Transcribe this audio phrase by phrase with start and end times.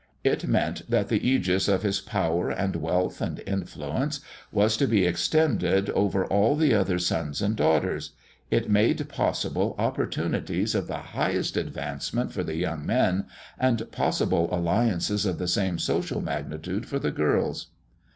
[0.23, 4.19] It meant that the ægis of his power and wealth and influence
[4.51, 8.13] was to be extended over all the other sons and daughters
[8.49, 13.25] it made possible opportunities of the highest advancement for the young men,
[13.59, 17.67] and possible alliances of the same social magnitude for the girls.